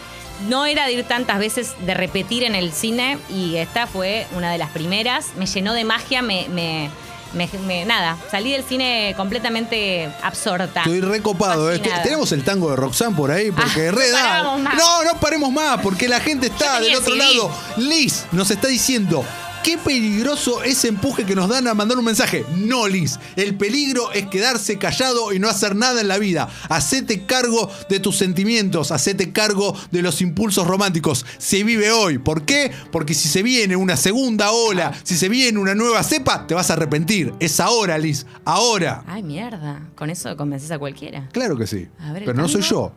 No 0.49 0.65
era 0.65 0.85
de 0.85 0.91
ir 0.91 1.03
tantas 1.05 1.39
veces 1.39 1.75
de 1.85 1.93
repetir 1.93 2.43
en 2.43 2.55
el 2.55 2.73
cine 2.73 3.19
y 3.29 3.55
esta 3.55 3.87
fue 3.87 4.27
una 4.35 4.51
de 4.51 4.57
las 4.57 4.69
primeras. 4.71 5.27
Me 5.37 5.45
llenó 5.45 5.73
de 5.73 5.85
magia, 5.85 6.21
me, 6.21 6.47
me, 6.49 6.89
me- 7.33 7.49
me- 7.65 7.85
nada, 7.85 8.17
salí 8.29 8.51
del 8.51 8.63
cine 8.65 9.13
completamente 9.15 10.09
absorta. 10.21 10.81
Estoy 10.81 10.99
recopado. 10.99 11.71
¿eh? 11.71 11.79
Tenemos 12.03 12.33
el 12.33 12.43
tango 12.43 12.69
de 12.71 12.75
Roxanne 12.75 13.15
por 13.15 13.31
ahí 13.31 13.49
porque 13.49 13.87
Ah, 13.87 13.91
re 13.93 14.11
no. 14.43 14.57
No, 14.57 15.03
no 15.05 15.19
paremos 15.21 15.51
más 15.53 15.79
porque 15.81 16.09
la 16.09 16.19
gente 16.19 16.47
está 16.47 16.81
del 16.81 16.95
otro 16.95 17.13
CD. 17.15 17.17
lado. 17.33 17.49
Liz 17.77 18.25
nos 18.33 18.51
está 18.51 18.67
diciendo. 18.67 19.23
Qué 19.67 19.77
peligroso 19.77 20.63
ese 20.63 20.87
empuje 20.87 21.25
que 21.25 21.35
nos 21.35 21.49
dan 21.49 21.67
a 21.67 21.73
mandar 21.73 21.97
un 21.97 22.05
mensaje. 22.05 22.45
No, 22.55 22.87
Liz. 22.87 23.19
El 23.35 23.57
peligro 23.57 24.13
es 24.13 24.27
quedarse 24.27 24.77
callado 24.77 25.33
y 25.33 25.39
no 25.39 25.49
hacer 25.49 25.75
nada 25.75 25.99
en 25.99 26.07
la 26.07 26.17
vida. 26.17 26.47
Hacete 26.69 27.25
cargo 27.25 27.69
de 27.89 27.99
tus 27.99 28.15
sentimientos. 28.15 28.93
Hacete 28.93 29.33
cargo 29.33 29.75
de 29.91 30.01
los 30.01 30.21
impulsos 30.21 30.65
románticos. 30.65 31.25
Se 31.37 31.65
vive 31.65 31.91
hoy. 31.91 32.17
¿Por 32.17 32.45
qué? 32.45 32.71
Porque 32.93 33.13
si 33.13 33.27
se 33.27 33.43
viene 33.43 33.75
una 33.75 33.97
segunda 33.97 34.51
ola, 34.53 34.93
si 35.03 35.17
se 35.17 35.27
viene 35.27 35.59
una 35.59 35.75
nueva 35.75 36.01
cepa, 36.01 36.47
te 36.47 36.53
vas 36.53 36.69
a 36.69 36.73
arrepentir. 36.75 37.33
Es 37.41 37.59
ahora, 37.59 37.97
Liz. 37.97 38.25
Ahora. 38.45 39.03
Ay, 39.05 39.21
mierda. 39.21 39.81
Con 39.97 40.09
eso 40.09 40.37
convences 40.37 40.71
a 40.71 40.79
cualquiera. 40.79 41.27
Claro 41.33 41.57
que 41.57 41.67
sí. 41.67 41.89
A 41.99 42.13
ver, 42.13 42.21
¿el 42.21 42.27
Pero 42.27 42.41
no 42.41 42.47
soy 42.47 42.61
yo. 42.61 42.93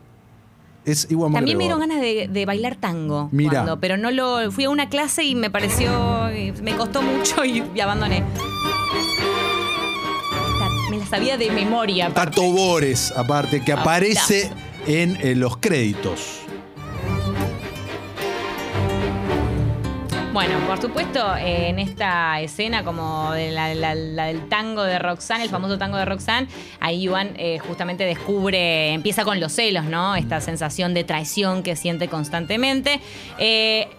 Es 0.83 1.07
igual 1.11 1.31
También 1.31 1.57
me 1.57 1.65
dieron 1.65 1.79
ganas 1.79 2.01
de, 2.01 2.27
de 2.31 2.45
bailar 2.45 2.75
tango. 2.75 3.29
Mira. 3.31 3.51
cuando, 3.51 3.79
pero 3.79 3.97
no 3.97 4.09
lo. 4.09 4.51
Fui 4.51 4.63
a 4.63 4.69
una 4.69 4.89
clase 4.89 5.23
y 5.23 5.35
me 5.35 5.51
pareció. 5.51 6.20
Me 6.61 6.75
costó 6.75 7.01
mucho 7.01 7.43
y, 7.45 7.63
y 7.73 7.79
abandoné. 7.79 8.23
Me 10.89 10.97
la 10.97 11.05
sabía 11.05 11.37
de 11.37 11.49
memoria. 11.51 12.09
Tato 12.13 12.43
Bores, 12.43 13.13
aparte, 13.15 13.61
que 13.63 13.71
Ah, 13.73 13.81
aparece 13.81 14.51
en 14.87 15.17
eh, 15.21 15.35
los 15.35 15.57
créditos. 15.57 16.39
Bueno, 20.33 20.57
por 20.65 20.79
supuesto, 20.81 21.35
eh, 21.35 21.67
en 21.67 21.77
esta 21.79 22.39
escena 22.39 22.85
como 22.85 23.33
de 23.33 23.51
la, 23.51 23.75
la- 23.75 23.95
la 23.95 24.25
del 24.27 24.47
tango 24.47 24.81
de 24.83 24.97
Roxanne, 24.97 25.43
el 25.43 25.49
famoso 25.49 25.77
tango 25.77 25.97
de 25.97 26.05
Roxanne, 26.05 26.47
ahí 26.79 27.03
Iván 27.03 27.31
eh, 27.35 27.59
justamente 27.59 28.05
descubre, 28.05 28.93
empieza 28.93 29.25
con 29.25 29.41
los 29.41 29.51
celos, 29.51 29.83
¿no? 29.83 30.15
Esta 30.15 30.39
sensación 30.39 30.93
de 30.93 31.03
traición 31.03 31.63
que 31.63 31.75
siente 31.75 32.07
constantemente. 32.07 33.01
Eh, 33.39 33.89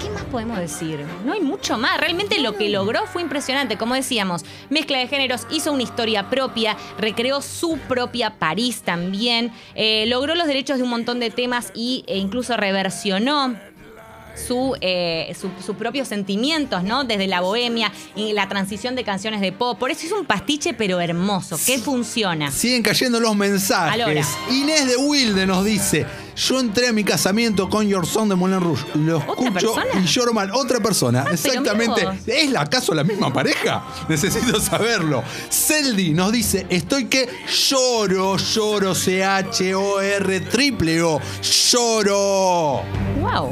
¿Qué 0.00 0.10
más 0.10 0.24
podemos 0.24 0.58
decir? 0.58 1.00
No 1.24 1.32
hay 1.32 1.40
mucho 1.40 1.78
más. 1.78 1.98
Realmente 1.98 2.38
lo 2.40 2.56
que 2.56 2.68
logró 2.68 3.06
fue 3.06 3.22
impresionante. 3.22 3.76
Como 3.78 3.94
decíamos, 3.94 4.44
mezcla 4.70 4.98
de 4.98 5.08
géneros, 5.08 5.46
hizo 5.50 5.72
una 5.72 5.82
historia 5.82 6.28
propia, 6.28 6.76
recreó 6.98 7.40
su 7.42 7.78
propia 7.88 8.30
París 8.38 8.82
también, 8.84 9.52
eh, 9.74 10.04
logró 10.06 10.34
los 10.34 10.46
derechos 10.46 10.76
de 10.78 10.82
un 10.84 10.90
montón 10.90 11.18
de 11.20 11.30
temas 11.30 11.72
y, 11.74 12.04
e 12.06 12.18
incluso 12.18 12.56
reversionó 12.56 13.56
eh, 14.82 15.34
su- 15.40 15.48
sus 15.64 15.76
propios 15.76 16.08
sentimientos, 16.08 16.82
¿no? 16.82 17.04
Desde 17.04 17.26
la 17.26 17.40
bohemia 17.40 17.90
y 18.14 18.34
la 18.34 18.48
transición 18.50 18.94
de 18.94 19.02
canciones 19.02 19.40
de 19.40 19.50
pop. 19.50 19.78
Por 19.78 19.90
eso 19.90 20.04
es 20.04 20.12
un 20.12 20.26
pastiche, 20.26 20.74
pero 20.74 21.00
hermoso, 21.00 21.58
que 21.64 21.78
funciona. 21.78 22.50
Siguen 22.50 22.82
cayendo 22.82 23.18
los 23.18 23.34
mensajes. 23.34 23.94
Alora. 23.94 24.22
Inés 24.50 24.86
de 24.88 24.96
Wilde 24.98 25.46
nos 25.46 25.64
dice: 25.64 26.04
yo 26.36 26.60
entré 26.60 26.88
a 26.88 26.92
mi 26.92 27.02
casamiento 27.04 27.68
con 27.68 27.86
Your 27.88 28.06
Son 28.06 28.28
de 28.28 28.34
Moulin 28.34 28.60
Rouge. 28.60 28.84
Lo 28.94 29.18
¿Otra 29.18 29.32
escucho 29.32 29.52
persona? 29.52 30.00
y 30.02 30.06
lloro 30.06 30.32
mal. 30.32 30.50
Otra 30.52 30.80
persona, 30.80 31.24
pero 31.24 31.34
exactamente. 31.34 32.06
¿Es 32.26 32.50
la 32.50 32.60
acaso 32.62 32.94
la 32.94 33.04
misma 33.04 33.32
pareja? 33.32 33.84
Necesito 34.08 34.60
saberlo. 34.60 35.22
Celdi 35.50 36.12
nos 36.12 36.32
dice, 36.32 36.66
estoy 36.68 37.06
que 37.06 37.28
lloro, 37.70 38.36
lloro, 38.36 38.94
C-H-O-R 38.94 40.40
triple 40.40 41.02
O, 41.02 41.20
lloro. 41.42 42.82
¡Wow! 43.20 43.50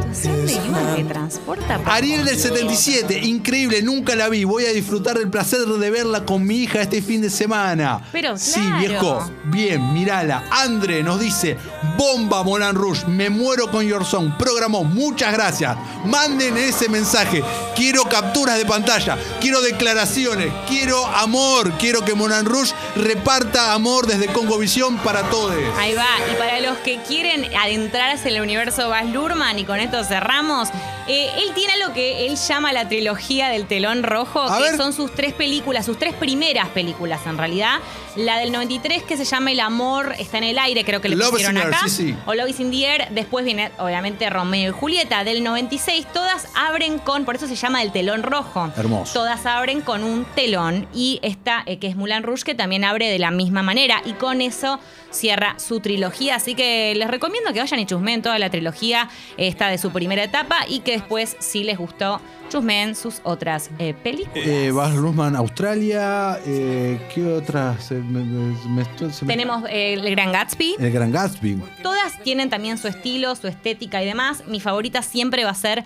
Actuación 0.00 0.46
de 0.46 0.54
te 0.96 1.04
transporta. 1.04 1.78
por- 1.78 1.92
Ariel 1.92 2.24
del 2.24 2.38
77, 2.38 3.18
increíble, 3.20 3.82
nunca 3.82 4.14
la 4.16 4.28
vi. 4.28 4.44
Voy 4.44 4.64
a 4.66 4.72
disfrutar 4.72 5.18
del 5.18 5.28
placer 5.30 5.60
de 5.60 5.90
verla 5.90 6.24
con 6.24 6.46
mi 6.46 6.56
hija 6.62 6.82
este 6.82 7.02
fin 7.02 7.20
de 7.20 7.30
semana. 7.30 8.02
Pero 8.12 8.36
Sí, 8.38 8.60
claro. 8.60 8.78
viejo, 8.78 9.30
bien, 9.44 9.92
mirala. 9.94 10.44
Andre 10.50 11.02
nos 11.02 11.20
dice, 11.20 11.56
bomba 11.96 12.42
Molan 12.42 12.74
Rouge, 12.74 13.06
me 13.06 13.30
muero 13.30 13.70
con 13.70 13.84
Your 13.86 14.04
Song. 14.04 14.32
Programó, 14.38 14.84
muchas 14.84 15.32
gracias. 15.32 15.76
Manden 16.04 16.56
ese 16.56 16.88
mensaje. 16.88 17.42
Quiero 17.74 18.04
capturas 18.04 18.56
de 18.58 18.64
pantalla, 18.64 19.18
quiero 19.40 19.60
declaraciones, 19.60 20.50
quiero 20.68 21.04
amor, 21.06 21.72
quiero 21.78 22.04
que 22.04 22.14
Molan 22.14 22.46
Rouge 22.46 22.72
reparta 22.96 23.72
amor 23.74 24.06
desde 24.06 24.26
Congovisión 24.28 24.96
para 24.98 25.22
todos. 25.30 25.54
Ahí 25.78 25.94
va. 25.94 26.06
Y 26.32 26.36
para 26.36 26.60
los 26.60 26.78
que 26.78 26.98
quieren 27.06 27.46
adentrarse 27.54 28.28
en 28.30 28.36
el 28.36 28.42
universo 28.42 28.88
Baz 28.88 29.06
Luhrmann, 29.06 29.58
y 29.58 29.64
con 29.64 29.78
esto 29.86 30.04
cerramos, 30.04 30.68
eh, 31.08 31.30
él 31.38 31.52
tiene 31.54 31.76
lo 31.78 31.92
que 31.92 32.26
él 32.26 32.36
llama 32.36 32.72
la 32.72 32.88
trilogía 32.88 33.48
del 33.48 33.66
telón 33.66 34.02
rojo, 34.02 34.42
A 34.42 34.58
que 34.58 34.62
ver. 34.64 34.76
son 34.76 34.92
sus 34.92 35.14
tres 35.14 35.32
películas, 35.32 35.86
sus 35.86 35.98
tres 35.98 36.14
primeras 36.14 36.68
películas 36.68 37.20
en 37.26 37.38
realidad. 37.38 37.78
La 38.16 38.38
del 38.38 38.50
93 38.52 39.02
que 39.02 39.16
se 39.16 39.24
llama 39.24 39.52
El 39.52 39.60
amor 39.60 40.14
está 40.18 40.38
en 40.38 40.44
el 40.44 40.58
aire, 40.58 40.84
creo 40.84 41.00
que 41.00 41.08
le 41.08 41.16
Love 41.16 41.30
pusieron 41.32 41.56
air, 41.58 41.66
acá. 41.66 41.80
sí, 41.84 41.90
sí. 41.90 42.16
O 42.26 42.34
Love 42.34 42.48
is 42.48 42.60
in 42.60 42.70
the 42.70 42.84
Air. 42.86 43.08
Después 43.10 43.44
viene, 43.44 43.70
obviamente, 43.78 44.28
Romeo 44.30 44.70
y 44.70 44.72
Julieta. 44.72 45.22
Del 45.24 45.44
96, 45.44 46.06
todas 46.12 46.48
abren 46.54 46.98
con, 46.98 47.24
por 47.24 47.36
eso 47.36 47.46
se 47.46 47.56
llama 47.56 47.82
el 47.82 47.92
telón 47.92 48.22
rojo. 48.22 48.70
Hermoso. 48.76 49.12
Todas 49.12 49.44
abren 49.46 49.82
con 49.82 50.02
un 50.02 50.24
telón. 50.34 50.88
Y 50.94 51.18
esta, 51.22 51.62
eh, 51.66 51.78
que 51.78 51.88
es 51.88 51.96
Moulin 51.96 52.22
Rouge, 52.22 52.42
que 52.44 52.54
también 52.54 52.84
abre 52.84 53.08
de 53.10 53.18
la 53.18 53.30
misma 53.30 53.62
manera. 53.62 54.00
Y 54.06 54.12
con 54.14 54.40
eso 54.40 54.80
cierra 55.16 55.54
su 55.58 55.80
trilogía. 55.80 56.36
Así 56.36 56.54
que 56.54 56.94
les 56.94 57.08
recomiendo 57.08 57.52
que 57.52 57.60
vayan 57.60 57.80
y 57.80 57.86
chusmeen 57.86 58.22
toda 58.22 58.38
la 58.38 58.50
trilogía 58.50 59.08
esta 59.36 59.68
de 59.68 59.78
su 59.78 59.90
primera 59.90 60.22
etapa. 60.24 60.58
Y 60.68 60.80
que 60.80 60.92
después, 60.92 61.36
si 61.40 61.64
les 61.64 61.78
gustó, 61.78 62.20
chusmeen 62.48 62.94
sus 62.94 63.20
otras 63.24 63.70
eh, 63.80 63.92
películas. 63.94 64.46
Eh, 64.46 64.70
Baz 64.70 64.94
Luhrmann, 64.94 65.34
Australia, 65.34 66.38
eh, 66.46 67.00
¿qué 67.12 67.24
otras? 67.26 67.90
Me- 67.90 68.00
me- 68.22 68.56
me 68.68 68.84
Tenemos 69.26 69.64
eh, 69.68 69.94
El 69.94 70.08
Gran 70.10 70.30
Gatsby. 70.30 70.76
El 70.78 70.92
Gran 70.92 71.10
Gatsby. 71.10 71.58
Todas 71.82 72.22
tienen 72.22 72.48
también 72.48 72.78
su 72.78 72.86
estilo, 72.86 73.34
su 73.34 73.48
estética 73.48 74.02
y 74.02 74.06
demás. 74.06 74.44
Mi 74.46 74.60
favorita 74.60 75.02
siempre 75.02 75.42
va 75.44 75.50
a 75.50 75.54
ser 75.54 75.84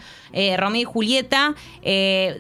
Romeo 0.58 0.82
y 0.82 0.84
Julieta. 0.84 1.54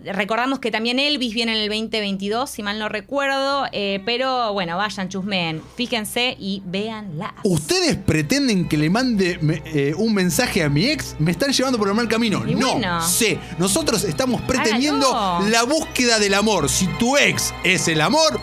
Recordamos 0.04 0.58
que 0.58 0.70
también 0.70 0.98
Elvis 0.98 1.34
viene 1.34 1.52
en 1.52 1.58
el 1.62 1.68
2022, 1.68 2.50
si 2.50 2.62
mal 2.62 2.78
no 2.78 2.88
recuerdo. 2.88 3.64
pero 4.04 4.52
bueno, 4.52 4.76
vayan, 4.76 5.08
chusmeen, 5.08 5.62
fíjense 5.76 6.36
y 6.38 6.62
véanla. 6.82 7.34
¿Ustedes 7.44 7.96
pretenden 7.96 8.68
que 8.68 8.76
le 8.76 8.90
mande 8.90 9.38
me- 9.40 9.62
eh, 9.66 9.94
un 9.96 10.14
mensaje 10.14 10.62
a 10.62 10.68
mi 10.68 10.86
ex? 10.86 11.14
Me 11.18 11.30
están 11.30 11.52
llevando 11.52 11.78
por 11.78 11.88
el 11.88 11.94
mal 11.94 12.08
camino. 12.08 12.42
Y 12.46 12.54
no 12.54 12.72
bueno. 12.72 13.06
sé. 13.06 13.38
Nosotros 13.58 14.04
estamos 14.04 14.40
pretendiendo 14.42 15.14
Hágalo. 15.14 15.48
la 15.50 15.62
búsqueda 15.64 16.18
del 16.18 16.34
amor. 16.34 16.68
Si 16.68 16.86
tu 16.98 17.16
ex 17.16 17.52
es 17.64 17.88
el 17.88 18.00
amor, 18.00 18.40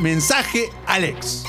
mensaje 0.00 0.70
al 0.86 1.04
ex. 1.04 1.44